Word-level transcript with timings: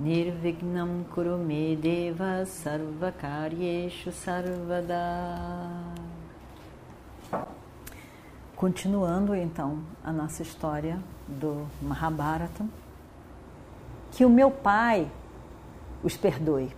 Nirvignam 0.00 1.04
Kurume 1.14 1.76
Deva 1.76 2.46
Sarvakaryeshu 2.46 4.10
Sarvada 4.10 4.96
Continuando 8.56 9.34
então 9.34 9.80
a 10.02 10.10
nossa 10.10 10.40
história 10.40 10.98
do 11.28 11.66
Mahabharata, 11.82 12.64
que 14.12 14.24
o 14.24 14.30
meu 14.30 14.50
pai 14.50 15.06
os 16.02 16.16
perdoe. 16.16 16.74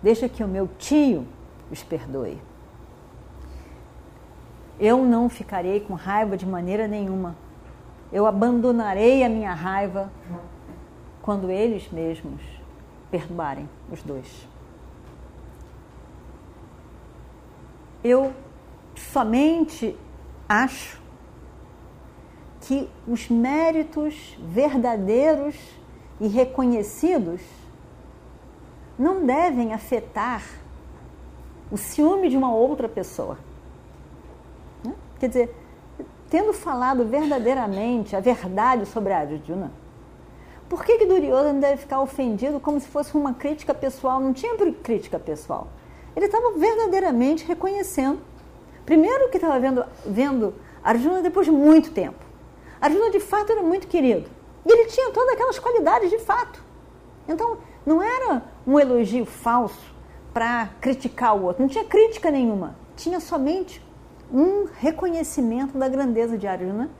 Deixa 0.00 0.28
que 0.28 0.44
o 0.44 0.48
meu 0.48 0.68
tio 0.78 1.26
os 1.72 1.82
perdoe. 1.82 2.40
Eu 4.78 5.04
não 5.04 5.28
ficarei 5.28 5.80
com 5.80 5.94
raiva 5.94 6.36
de 6.36 6.46
maneira 6.46 6.86
nenhuma. 6.86 7.34
Eu 8.12 8.26
abandonarei 8.26 9.24
a 9.24 9.28
minha 9.28 9.52
raiva 9.52 10.08
quando 11.22 11.50
eles 11.50 11.90
mesmos 11.90 12.40
perdoarem 13.10 13.68
os 13.90 14.02
dois. 14.02 14.48
Eu 18.02 18.32
somente 18.94 19.96
acho 20.48 21.00
que 22.60 22.88
os 23.06 23.28
méritos 23.28 24.36
verdadeiros 24.40 25.56
e 26.20 26.28
reconhecidos 26.28 27.40
não 28.98 29.24
devem 29.24 29.72
afetar 29.72 30.42
o 31.70 31.76
ciúme 31.76 32.28
de 32.28 32.36
uma 32.36 32.52
outra 32.52 32.88
pessoa. 32.88 33.38
Né? 34.84 34.94
Quer 35.18 35.28
dizer, 35.28 35.56
tendo 36.28 36.52
falado 36.52 37.04
verdadeiramente 37.04 38.14
a 38.14 38.20
verdade 38.20 38.86
sobre 38.86 39.12
a 39.12 39.20
Arjuna, 39.20 39.70
por 40.70 40.82
que, 40.82 40.96
que 40.96 41.04
Duryodhana 41.04 41.60
deve 41.60 41.76
ficar 41.82 42.00
ofendido 42.00 42.58
como 42.58 42.80
se 42.80 42.88
fosse 42.88 43.14
uma 43.14 43.34
crítica 43.34 43.74
pessoal? 43.74 44.20
Não 44.20 44.32
tinha 44.32 44.56
crítica 44.82 45.18
pessoal. 45.18 45.68
Ele 46.16 46.24
estava 46.24 46.52
verdadeiramente 46.52 47.44
reconhecendo 47.44 48.30
Primeiro 48.90 49.28
que 49.28 49.36
estava 49.36 49.58
vendo, 49.60 49.84
vendo 50.04 50.54
Arjuna 50.82 51.22
depois 51.22 51.46
de 51.46 51.52
muito 51.52 51.92
tempo. 51.92 52.18
Arjuna 52.80 53.08
de 53.10 53.20
fato 53.20 53.52
era 53.52 53.62
muito 53.62 53.86
querido. 53.86 54.28
E 54.66 54.72
ele 54.72 54.86
tinha 54.86 55.12
todas 55.12 55.32
aquelas 55.32 55.60
qualidades 55.60 56.10
de 56.10 56.18
fato. 56.18 56.60
Então, 57.28 57.58
não 57.86 58.02
era 58.02 58.42
um 58.66 58.80
elogio 58.80 59.24
falso 59.24 59.94
para 60.34 60.70
criticar 60.80 61.36
o 61.36 61.44
outro. 61.44 61.62
Não 61.62 61.68
tinha 61.68 61.84
crítica 61.84 62.32
nenhuma. 62.32 62.74
Tinha 62.96 63.20
somente 63.20 63.80
um 64.32 64.66
reconhecimento 64.78 65.78
da 65.78 65.88
grandeza 65.88 66.36
de 66.36 66.48
Arjuna. 66.48 66.90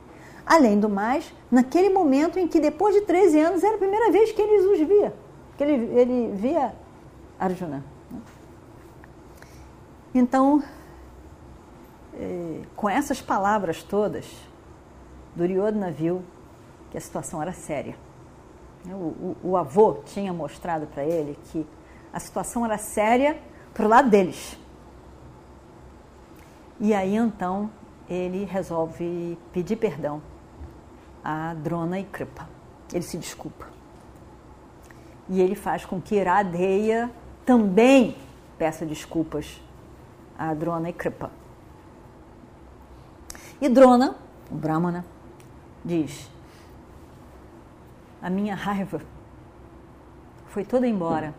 Além 0.45 0.79
do 0.79 0.89
mais, 0.89 1.33
naquele 1.49 1.89
momento 1.89 2.39
em 2.39 2.47
que 2.47 2.59
depois 2.59 2.95
de 2.95 3.01
13 3.01 3.39
anos 3.39 3.63
era 3.63 3.75
a 3.75 3.79
primeira 3.79 4.11
vez 4.11 4.31
que 4.31 4.41
ele 4.41 4.67
os 4.67 4.79
via. 4.87 5.13
Que 5.57 5.63
ele, 5.63 5.99
ele 5.99 6.31
via 6.35 6.73
Arjuna. 7.39 7.83
Então, 10.13 10.63
é, 12.13 12.61
com 12.75 12.89
essas 12.89 13.21
palavras 13.21 13.81
todas, 13.83 14.25
Duryodhana 15.35 15.91
viu 15.91 16.21
que 16.89 16.97
a 16.97 17.01
situação 17.01 17.41
era 17.41 17.53
séria. 17.53 17.95
O, 18.85 18.89
o, 18.89 19.37
o 19.43 19.57
avô 19.57 20.01
tinha 20.05 20.33
mostrado 20.33 20.87
para 20.87 21.05
ele 21.05 21.37
que 21.45 21.65
a 22.11 22.19
situação 22.19 22.65
era 22.65 22.77
séria 22.77 23.39
para 23.73 23.85
o 23.85 23.89
lado 23.89 24.09
deles. 24.09 24.57
E 26.79 26.93
aí 26.93 27.15
então 27.15 27.69
ele 28.09 28.43
resolve 28.43 29.37
pedir 29.53 29.77
perdão 29.77 30.21
a 31.23 31.53
Drona 31.53 31.99
e 31.99 32.03
Kripa. 32.03 32.47
Ele 32.93 33.03
se 33.03 33.17
desculpa. 33.17 33.67
E 35.29 35.39
ele 35.39 35.55
faz 35.55 35.85
com 35.85 36.01
que 36.01 36.15
Iradeia 36.15 37.09
também 37.45 38.17
peça 38.57 38.85
desculpas 38.85 39.61
a 40.37 40.53
Drona 40.53 40.89
e 40.89 40.93
Kripa. 40.93 41.31
E 43.61 43.69
Drona, 43.69 44.15
o 44.49 44.55
Brahmana, 44.55 45.05
diz: 45.85 46.29
A 48.21 48.29
minha 48.29 48.55
raiva 48.55 49.01
foi 50.47 50.65
toda 50.65 50.87
embora 50.87 51.33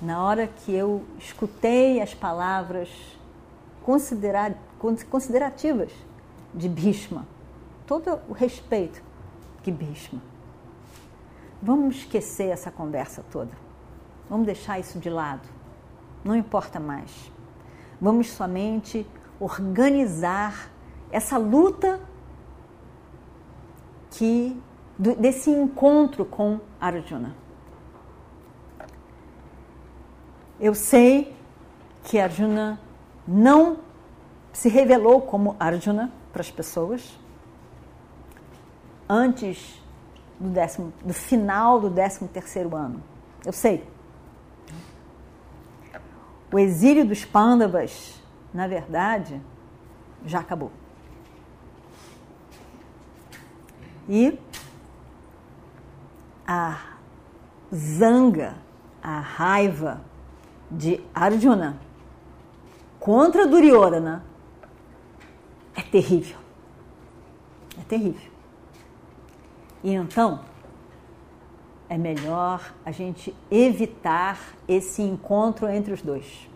na 0.00 0.22
hora 0.22 0.46
que 0.46 0.72
eu 0.72 1.04
escutei 1.18 2.00
as 2.00 2.14
palavras 2.14 2.88
considerativas 3.82 5.90
de 6.52 6.68
Bhishma, 6.68 7.26
todo 7.86 8.20
o 8.28 8.32
respeito 8.32 9.02
que 9.62 9.70
Bhishma. 9.70 10.20
Vamos 11.62 11.96
esquecer 11.96 12.48
essa 12.50 12.70
conversa 12.70 13.24
toda. 13.30 13.52
Vamos 14.28 14.46
deixar 14.46 14.78
isso 14.78 14.98
de 14.98 15.08
lado. 15.08 15.48
Não 16.24 16.34
importa 16.34 16.78
mais. 16.80 17.30
Vamos 18.00 18.30
somente 18.30 19.06
organizar 19.40 20.70
essa 21.10 21.38
luta 21.38 22.00
que 24.10 24.60
desse 24.98 25.50
encontro 25.50 26.24
com 26.24 26.60
Arjuna. 26.80 27.34
Eu 30.58 30.74
sei 30.74 31.36
que 32.02 32.18
Arjuna 32.18 32.80
não 33.26 33.78
se 34.52 34.68
revelou 34.68 35.20
como 35.20 35.54
Arjuna 35.60 36.10
para 36.32 36.40
as 36.40 36.50
pessoas 36.50 37.18
antes 39.08 39.80
do, 40.38 40.48
décimo, 40.48 40.92
do 41.04 41.14
final 41.14 41.80
do 41.80 41.90
13 41.90 42.28
terceiro 42.28 42.74
ano. 42.74 43.02
Eu 43.44 43.52
sei. 43.52 43.86
O 46.52 46.58
exílio 46.58 47.04
dos 47.04 47.24
Pandavas, 47.24 48.20
na 48.52 48.66
verdade, 48.66 49.40
já 50.24 50.40
acabou. 50.40 50.70
E 54.08 54.38
a 56.46 56.78
zanga, 57.74 58.56
a 59.02 59.18
raiva 59.18 60.00
de 60.70 61.02
Arjuna 61.12 61.78
contra 63.00 63.46
Duryodhana 63.46 64.24
é 65.74 65.82
terrível. 65.82 66.38
É 67.78 67.82
terrível. 67.82 68.35
E 69.86 69.94
então, 69.94 70.40
é 71.88 71.96
melhor 71.96 72.74
a 72.84 72.90
gente 72.90 73.32
evitar 73.48 74.36
esse 74.66 75.00
encontro 75.00 75.68
entre 75.68 75.92
os 75.92 76.02
dois. 76.02 76.50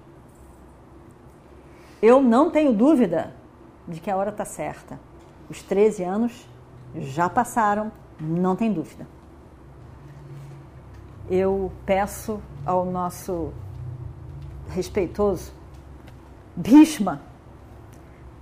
Eu 2.03 2.21
não 2.21 2.51
tenho 2.51 2.73
dúvida 2.73 3.33
de 3.87 4.01
que 4.01 4.11
a 4.11 4.17
hora 4.17 4.31
está 4.31 4.45
certa. 4.45 4.99
Os 5.49 5.63
13 5.63 6.03
anos 6.03 6.49
já 6.97 7.31
passaram, 7.31 7.93
não 8.19 8.57
tem 8.57 8.73
dúvida. 8.73 9.07
Eu 11.31 11.71
peço 11.87 12.43
ao 12.67 12.85
nosso 12.85 13.53
respeitoso 14.71 15.53
Bhishma 16.57 17.23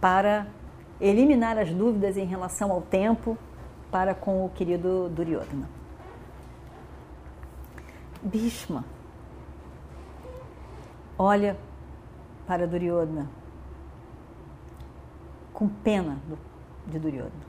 para 0.00 0.46
eliminar 0.98 1.58
as 1.58 1.70
dúvidas 1.74 2.16
em 2.16 2.24
relação 2.24 2.72
ao 2.72 2.80
tempo 2.80 3.36
para 3.90 4.14
com 4.14 4.44
o 4.44 4.48
querido 4.50 5.08
Duryodhana. 5.08 5.68
Bhishma 8.22 8.84
olha 11.18 11.56
para 12.46 12.66
Duryodhana 12.66 13.28
com 15.52 15.68
pena 15.68 16.18
de 16.86 16.98
Duryodhana. 16.98 17.48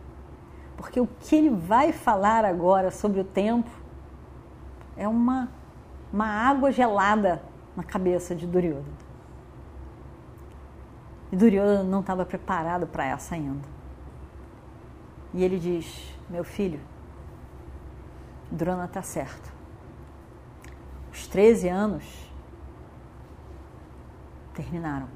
Porque 0.75 0.99
o 0.99 1.07
que 1.19 1.35
ele 1.35 1.49
vai 1.49 1.91
falar 1.91 2.43
agora 2.43 2.89
sobre 2.89 3.19
o 3.19 3.23
tempo 3.23 3.69
é 4.97 5.07
uma, 5.07 5.49
uma 6.11 6.25
água 6.25 6.71
gelada 6.71 7.41
na 7.75 7.83
cabeça 7.83 8.33
de 8.33 8.47
Duryodhana. 8.47 9.09
E 11.31 11.35
Duryodhana 11.35 11.83
não 11.83 11.99
estava 11.99 12.25
preparado 12.25 12.87
para 12.87 13.05
essa 13.05 13.35
ainda. 13.35 13.78
E 15.33 15.43
ele 15.43 15.59
diz: 15.59 16.13
Meu 16.29 16.43
filho, 16.43 16.79
Drona 18.51 18.85
está 18.85 19.01
certo. 19.01 19.51
Os 21.11 21.27
13 21.27 21.69
anos 21.69 22.03
terminaram. 24.53 25.07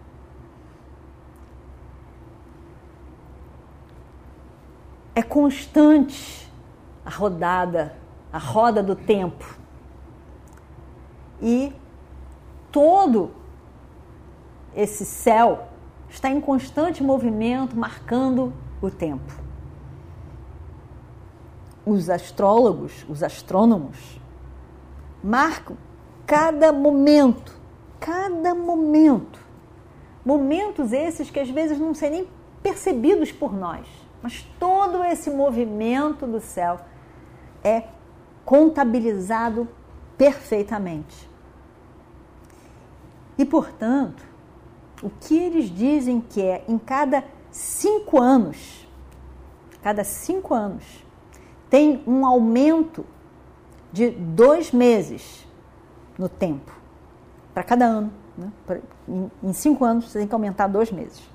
É 5.15 5.21
constante 5.21 6.51
a 7.05 7.09
rodada, 7.09 7.95
a 8.31 8.37
roda 8.37 8.81
do 8.81 8.95
tempo. 8.95 9.57
E 11.41 11.73
todo 12.71 13.31
esse 14.75 15.05
céu 15.05 15.67
está 16.09 16.29
em 16.29 16.39
constante 16.39 17.03
movimento, 17.03 17.75
marcando 17.75 18.53
o 18.81 18.89
tempo. 18.89 19.42
Os 21.85 22.09
astrólogos, 22.09 23.05
os 23.09 23.21
astrônomos, 23.21 24.19
marcam 25.23 25.77
cada 26.25 26.71
momento, 26.71 27.57
cada 27.99 28.55
momento. 28.55 29.39
Momentos 30.25 30.93
esses 30.93 31.29
que 31.29 31.39
às 31.39 31.49
vezes 31.49 31.77
não 31.77 31.93
são 31.93 32.09
nem 32.09 32.27
percebidos 32.61 33.31
por 33.31 33.53
nós, 33.53 33.85
mas 34.21 34.41
todo 34.57 35.03
esse 35.03 35.29
movimento 35.29 36.25
do 36.25 36.39
céu 36.39 36.79
é 37.63 37.83
contabilizado 38.45 39.67
perfeitamente. 40.17 41.29
E, 43.37 43.43
portanto, 43.43 44.23
o 45.01 45.09
que 45.09 45.37
eles 45.37 45.69
dizem 45.69 46.21
que 46.21 46.41
é 46.41 46.63
em 46.67 46.77
cada 46.77 47.23
cinco 47.51 48.21
anos, 48.21 48.87
cada 49.81 50.03
cinco 50.03 50.53
anos, 50.53 51.02
tem 51.73 52.03
um 52.05 52.23
aumento 52.23 53.03
de 53.91 54.11
dois 54.11 54.71
meses 54.71 55.43
no 56.15 56.29
tempo, 56.29 56.71
para 57.51 57.63
cada 57.63 57.85
ano. 57.85 58.13
Né? 58.37 58.51
Em, 59.41 59.53
cinco 59.53 59.83
anos, 59.83 60.05
você 60.05 60.19
tem 60.19 60.27
que 60.27 60.35
aumentar 60.35 60.67
dois 60.67 60.91
meses. 60.91 61.27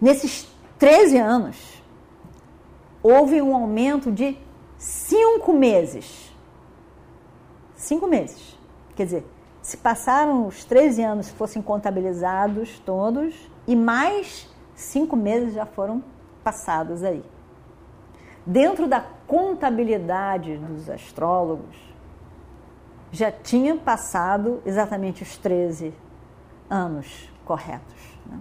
Nesses 0.00 0.48
13 0.78 1.18
anos, 1.18 1.82
houve 3.02 3.42
um 3.42 3.52
aumento 3.52 4.12
de 4.12 4.38
cinco 4.78 5.52
meses. 5.52 6.32
Cinco 7.74 8.06
meses. 8.06 8.56
Quer 8.94 9.06
dizer, 9.06 9.26
se 9.60 9.76
passaram 9.76 10.46
os 10.46 10.64
13 10.64 11.02
anos, 11.02 11.28
fossem 11.30 11.60
contabilizados 11.60 12.78
todos, 12.86 13.34
e 13.66 13.74
mais 13.74 14.48
cinco 14.72 15.16
meses 15.16 15.52
já 15.52 15.66
foram 15.66 16.00
passados 16.44 17.02
aí. 17.02 17.24
Dentro 18.46 18.86
da 18.86 19.04
contabilidade 19.26 20.56
dos 20.56 20.88
astrólogos, 20.88 21.76
já 23.10 23.32
tinha 23.32 23.76
passado 23.76 24.62
exatamente 24.64 25.22
os 25.22 25.36
13 25.36 25.92
anos 26.70 27.28
corretos. 27.44 27.94
Né? 28.24 28.38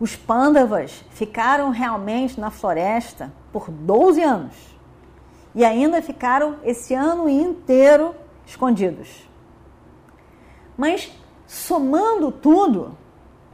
Os 0.00 0.16
pândavas 0.16 1.04
ficaram 1.10 1.70
realmente 1.70 2.40
na 2.40 2.50
floresta 2.50 3.32
por 3.52 3.70
12 3.70 4.22
anos 4.22 4.74
e 5.54 5.64
ainda 5.64 6.02
ficaram 6.02 6.56
esse 6.64 6.94
ano 6.94 7.28
inteiro 7.28 8.14
escondidos. 8.44 9.28
Mas 10.76 11.12
somando 11.46 12.32
tudo, 12.32 12.96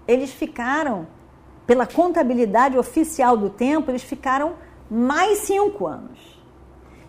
eles 0.09 0.33
ficaram, 0.33 1.07
pela 1.71 1.87
contabilidade 1.87 2.77
oficial 2.77 3.37
do 3.37 3.49
tempo, 3.49 3.93
eles 3.93 4.03
ficaram 4.03 4.55
mais 4.91 5.39
cinco 5.39 5.87
anos. 5.87 6.19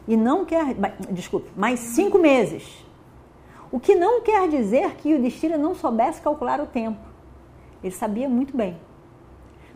E 0.07 0.15
não 0.15 0.45
quer, 0.45 0.75
desculpe, 1.09 1.49
mais 1.55 1.79
cinco 1.79 2.19
meses. 2.19 2.85
O 3.71 3.79
que 3.79 3.95
não 3.95 4.21
quer 4.21 4.47
dizer 4.47 4.97
que 4.97 5.15
o 5.15 5.19
Destira 5.19 5.57
não 5.57 5.73
soubesse 5.73 6.21
calcular 6.21 6.61
o 6.61 6.67
tempo. 6.67 6.99
Ele 7.83 7.91
sabia 7.91 8.29
muito 8.29 8.55
bem. 8.55 8.77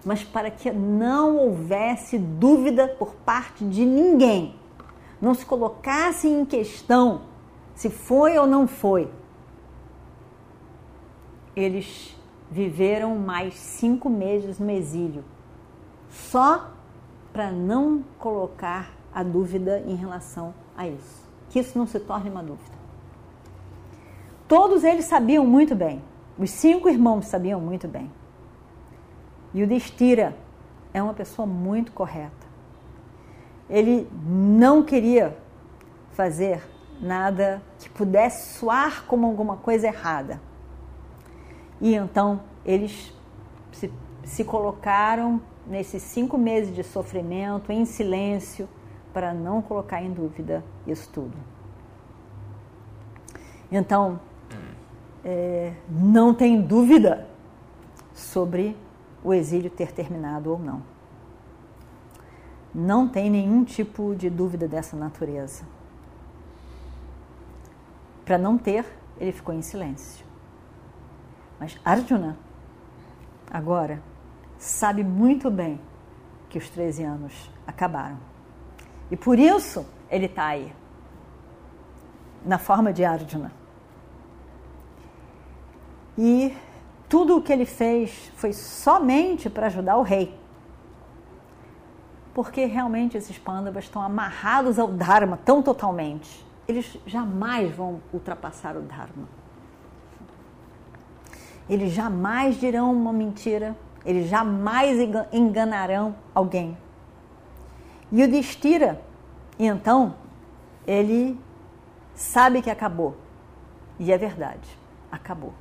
Mas 0.06 0.24
para 0.24 0.52
que 0.52 0.72
não 0.72 1.36
houvesse 1.36 2.20
dúvida 2.20 2.88
por 2.88 3.16
parte 3.16 3.66
de 3.66 3.84
ninguém, 3.84 4.54
não 5.20 5.34
se 5.34 5.48
colocasse 5.48 6.28
em 6.28 6.46
questão 6.46 7.22
se 7.74 7.90
foi 7.90 8.38
ou 8.38 8.46
não 8.46 8.68
foi. 8.68 9.10
Eles 11.56 12.15
viveram 12.56 13.18
mais 13.18 13.54
cinco 13.56 14.10
meses 14.10 14.60
no 14.60 14.72
exílio, 14.72 15.26
só 16.10 16.72
para 17.34 17.52
não 17.52 18.02
colocar 18.18 18.94
a 19.14 19.22
dúvida 19.24 19.84
em 19.86 19.94
relação 19.94 20.54
a 20.78 20.88
isso, 20.88 21.30
que 21.50 21.60
isso 21.60 21.78
não 21.78 21.86
se 21.86 22.00
torne 22.00 22.30
uma 22.30 22.42
dúvida. 22.42 22.74
Todos 24.48 24.86
eles 24.86 25.04
sabiam 25.04 25.46
muito 25.46 25.76
bem, 25.76 26.02
os 26.40 26.50
cinco 26.50 26.88
irmãos 26.88 27.26
sabiam 27.26 27.60
muito 27.60 27.90
bem. 27.90 28.10
E 29.54 29.62
o 29.62 29.68
Destira 29.68 30.34
é 30.94 31.04
uma 31.04 31.14
pessoa 31.14 31.46
muito 31.46 31.92
correta. 31.92 32.46
Ele 33.70 34.10
não 34.26 34.82
queria 34.82 35.38
fazer 36.14 36.64
nada 37.02 37.62
que 37.80 37.90
pudesse 37.90 38.58
soar 38.58 39.04
como 39.08 39.28
alguma 39.28 39.58
coisa 39.58 39.88
errada. 39.88 40.40
E 41.82 41.94
então 41.94 42.42
eles 42.66 43.14
se, 43.72 43.92
se 44.24 44.44
colocaram 44.44 45.42
nesses 45.68 46.02
cinco 46.04 46.38
meses 46.38 46.74
de 46.74 46.84
sofrimento 46.84 47.72
em 47.72 47.86
silêncio 47.86 48.68
para 49.14 49.34
não 49.34 49.62
colocar 49.62 50.02
em 50.02 50.12
dúvida 50.12 50.64
isso 50.86 51.10
tudo. 51.12 51.38
Então, 53.72 54.20
é, 55.24 55.74
não 55.90 56.34
tem 56.34 56.62
dúvida 56.62 57.28
sobre 58.14 58.78
o 59.24 59.34
exílio 59.34 59.70
ter 59.70 59.92
terminado 59.92 60.52
ou 60.52 60.60
não. 60.60 60.82
Não 62.74 63.08
tem 63.08 63.30
nenhum 63.30 63.64
tipo 63.64 64.14
de 64.16 64.30
dúvida 64.30 64.68
dessa 64.68 64.96
natureza. 64.96 65.64
Para 68.24 68.38
não 68.38 68.58
ter, 68.58 68.86
ele 69.18 69.32
ficou 69.32 69.56
em 69.56 69.62
silêncio. 69.62 70.25
Mas 71.60 71.78
Arjuna, 71.84 72.38
agora, 73.50 74.02
sabe 74.58 75.04
muito 75.04 75.50
bem 75.50 75.80
que 76.50 76.58
os 76.58 76.70
13 76.70 77.04
anos 77.04 77.50
acabaram. 77.66 78.18
E 79.10 79.16
por 79.16 79.40
isso 79.40 79.86
ele 80.10 80.26
está 80.26 80.48
aí, 80.48 80.74
na 82.44 82.58
forma 82.58 82.92
de 82.92 83.04
Arjuna. 83.04 83.52
E 86.18 86.56
tudo 87.10 87.38
o 87.38 87.42
que 87.42 87.52
ele 87.52 87.66
fez 87.66 88.32
foi 88.36 88.54
somente 88.54 89.50
para 89.50 89.68
ajudar 89.68 89.98
o 89.98 90.02
rei. 90.02 90.40
Porque 92.34 92.66
realmente 92.66 93.18
esses 93.18 93.38
pândavas 93.38 93.86
estão 93.86 94.02
amarrados 94.02 94.78
ao 94.78 94.88
Dharma 94.88 95.38
tão 95.38 95.62
totalmente 95.62 96.46
eles 96.68 96.98
jamais 97.06 97.74
vão 97.76 98.02
ultrapassar 98.12 98.76
o 98.76 98.82
Dharma. 98.82 99.28
Eles 101.70 101.94
jamais 101.94 102.60
dirão 102.60 102.92
uma 102.92 103.12
mentira, 103.12 103.76
eles 104.06 104.30
jamais 104.30 105.00
enganarão 105.32 106.16
alguém. 106.34 106.78
E 108.12 108.24
o 108.24 108.30
Destira, 108.30 109.02
então, 109.58 110.16
ele 110.86 111.40
sabe 112.14 112.62
que 112.62 112.70
acabou. 112.70 113.18
E 113.98 114.12
é 114.12 114.18
verdade, 114.18 114.78
acabou. 115.12 115.54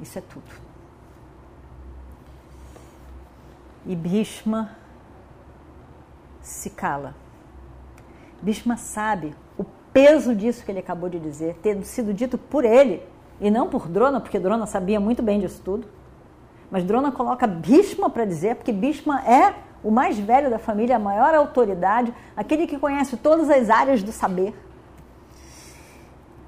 Isso 0.00 0.18
é 0.18 0.22
tudo. 0.22 0.66
E 3.84 3.94
Bhishma 3.94 4.76
se 6.40 6.70
cala. 6.70 7.14
Bhishma 8.42 8.76
sabe 8.76 9.34
peso 9.96 10.34
disso 10.34 10.62
que 10.62 10.70
ele 10.70 10.80
acabou 10.80 11.08
de 11.08 11.18
dizer, 11.18 11.54
ter 11.62 11.82
sido 11.82 12.12
dito 12.12 12.36
por 12.36 12.66
ele 12.66 13.02
e 13.40 13.50
não 13.50 13.68
por 13.68 13.88
Drona, 13.88 14.20
porque 14.20 14.38
Drona 14.38 14.66
sabia 14.66 14.98
muito 14.98 15.22
bem 15.22 15.40
disso 15.40 15.60
tudo. 15.64 15.86
Mas 16.70 16.84
Drona 16.84 17.12
coloca 17.12 17.46
Bhishma 17.46 18.10
para 18.10 18.24
dizer, 18.24 18.56
porque 18.56 18.72
Bhishma 18.72 19.22
é 19.22 19.54
o 19.82 19.90
mais 19.90 20.18
velho 20.18 20.50
da 20.50 20.58
família, 20.58 20.96
a 20.96 20.98
maior 20.98 21.34
autoridade, 21.34 22.12
aquele 22.36 22.66
que 22.66 22.78
conhece 22.78 23.16
todas 23.16 23.48
as 23.50 23.70
áreas 23.70 24.02
do 24.02 24.10
saber. 24.10 24.54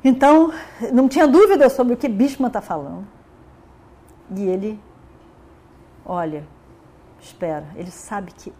Então, 0.02 0.52
não 0.92 1.09
tinha 1.09 1.26
dúvida 1.26 1.68
sobre 1.68 1.95
o 1.95 1.97
que 1.97 2.09
Bhishma 2.09 2.49
está 2.49 2.61
falando. 2.61 3.07
E 4.35 4.42
ele, 4.45 4.80
olha, 6.04 6.45
espera, 7.21 7.66
ele 7.76 7.90
sabe 7.90 8.33
que 8.33 8.52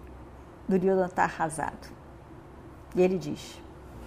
Duryodhana 0.68 1.06
está 1.06 1.25
arrasado. 1.25 1.88
E 2.94 3.02
ele 3.02 3.18
diz: 3.18 3.61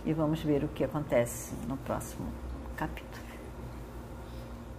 e 0.05 0.13
vamos 0.13 0.41
ver 0.41 0.63
o 0.63 0.67
que 0.67 0.83
acontece 0.83 1.53
no 1.67 1.77
próximo 1.77 2.27
capítulo. 2.75 3.30